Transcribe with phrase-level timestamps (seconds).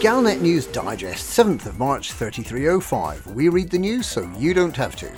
[0.00, 3.26] Galnet News Digest, 7th of March 3305.
[3.34, 5.12] We read the news so you don't have to.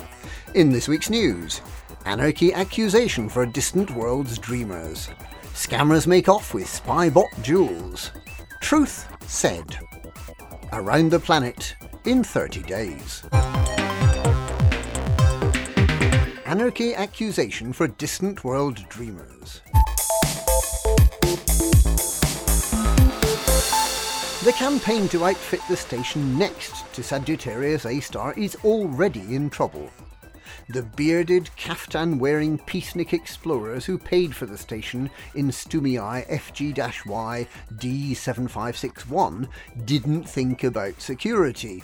[0.55, 1.61] In this week's news,
[2.03, 5.07] Anarchy accusation for distant world's dreamers.
[5.53, 8.11] Scammers make off with spybot jewels.
[8.59, 9.79] Truth said.
[10.73, 13.23] Around the planet in 30 days.
[16.45, 19.61] Anarchy accusation for distant world dreamers.
[24.43, 29.89] The campaign to outfit the station next to Sagittarius A star is already in trouble.
[30.67, 37.47] The bearded, caftan wearing peacenik explorers who paid for the station in Stuemeae FG Y
[37.75, 39.47] D7561
[39.85, 41.81] didn't think about security.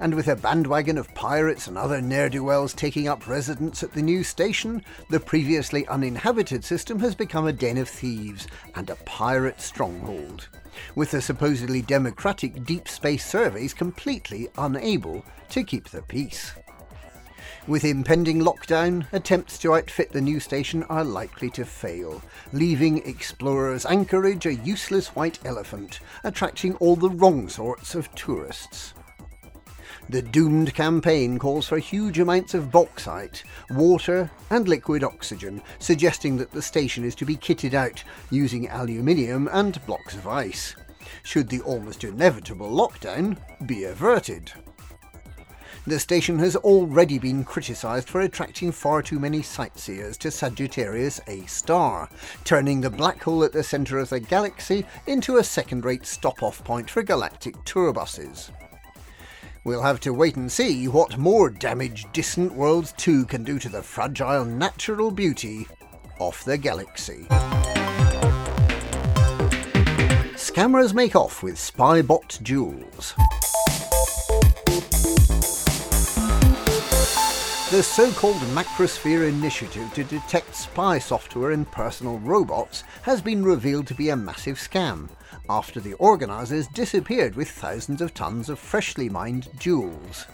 [0.00, 3.92] And with a bandwagon of pirates and other ne'er do wells taking up residence at
[3.92, 8.96] the new station, the previously uninhabited system has become a den of thieves and a
[8.96, 10.48] pirate stronghold
[10.94, 16.52] with the supposedly democratic deep space surveys completely unable to keep the peace.
[17.66, 23.84] With impending lockdown, attempts to outfit the new station are likely to fail, leaving Explorers
[23.84, 28.94] Anchorage a useless white elephant, attracting all the wrong sorts of tourists.
[30.08, 36.52] The doomed campaign calls for huge amounts of bauxite, water, and liquid oxygen, suggesting that
[36.52, 40.76] the station is to be kitted out using aluminium and blocks of ice,
[41.24, 44.52] should the almost inevitable lockdown be averted.
[45.88, 51.46] The station has already been criticised for attracting far too many sightseers to Sagittarius A
[51.46, 52.08] star,
[52.44, 56.44] turning the black hole at the centre of the galaxy into a second rate stop
[56.44, 58.52] off point for galactic tour buses.
[59.66, 63.68] We'll have to wait and see what more damage Distant Worlds 2 can do to
[63.68, 65.66] the fragile natural beauty
[66.20, 67.26] of the galaxy.
[70.36, 73.14] Scammers make off with spybot jewels.
[77.76, 83.94] The so-called Macrosphere initiative to detect spy software in personal robots has been revealed to
[83.94, 85.10] be a massive scam,
[85.50, 90.24] after the organisers disappeared with thousands of tons of freshly mined jewels.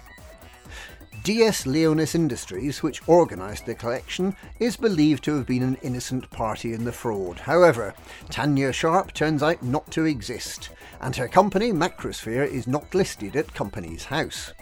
[1.24, 6.72] DS Leonis Industries, which organised the collection, is believed to have been an innocent party
[6.72, 7.40] in the fraud.
[7.40, 7.92] However,
[8.30, 10.68] Tanya Sharp turns out not to exist,
[11.00, 14.52] and her company, Macrosphere, is not listed at Companies House.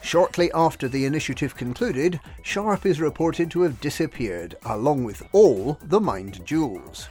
[0.00, 6.00] Shortly after the initiative concluded, Sharp is reported to have disappeared, along with all the
[6.00, 7.08] mined jewels.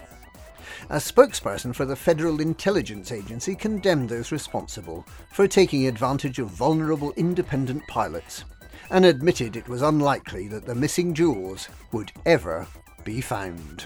[0.89, 7.13] A spokesperson for the Federal Intelligence Agency condemned those responsible for taking advantage of vulnerable
[7.15, 8.43] independent pilots
[8.89, 12.67] and admitted it was unlikely that the missing jewels would ever
[13.03, 13.85] be found.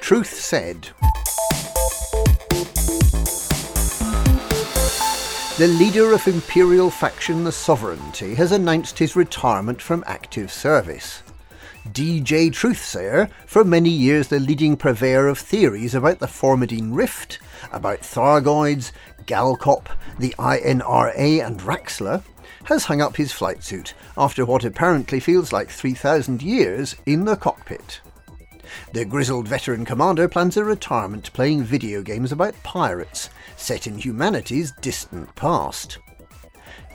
[0.00, 0.88] Truth said.
[5.60, 11.22] The leader of Imperial faction the Sovereignty has announced his retirement from active service.
[11.86, 17.40] DJ Truthsayer, for many years the leading purveyor of theories about the Formidine Rift,
[17.72, 18.92] about Thargoids,
[19.26, 19.88] Galcop,
[20.18, 22.22] the INRA, and Raxxla,
[22.64, 27.36] has hung up his flight suit after what apparently feels like 3,000 years in the
[27.36, 28.00] cockpit.
[28.92, 34.72] The grizzled veteran commander plans a retirement playing video games about pirates set in humanity's
[34.80, 35.98] distant past.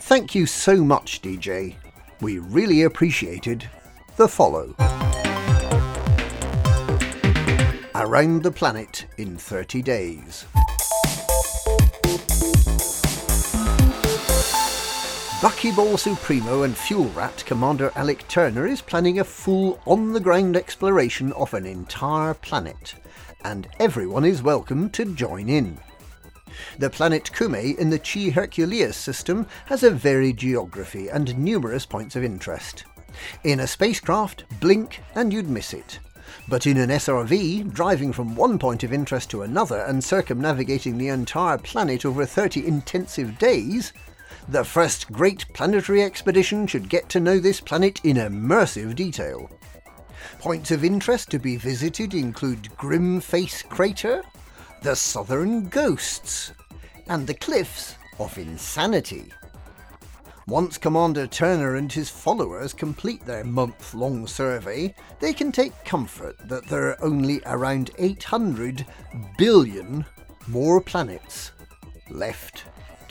[0.02, 1.76] Thank you so much, DJ.
[2.22, 3.70] We really appreciated
[4.18, 4.76] the follow.
[7.96, 10.46] Around the planet in 30 days.
[15.46, 20.58] Buckyball Supremo and Fuel Rat Commander Alec Turner is planning a full on the ground
[20.58, 22.96] exploration of an entire planet,
[23.44, 25.78] and everyone is welcome to join in.
[26.80, 32.16] The planet Kume in the Chi Herculis system has a varied geography and numerous points
[32.16, 32.86] of interest.
[33.44, 36.00] In a spacecraft, blink and you'd miss it.
[36.48, 41.10] But in an SRV, driving from one point of interest to another and circumnavigating the
[41.10, 43.94] entire planet over 30 intensive days,
[44.48, 49.50] the first great planetary expedition should get to know this planet in immersive detail.
[50.40, 54.24] Points of interest to be visited include Grimface Crater,
[54.82, 56.54] the Southern Ghosts,
[57.08, 59.32] and the Cliffs of Insanity.
[60.48, 66.38] Once Commander Turner and his followers complete their month long survey, they can take comfort
[66.48, 68.86] that there are only around 800
[69.40, 70.06] billion
[70.48, 71.52] more planets
[72.12, 72.66] left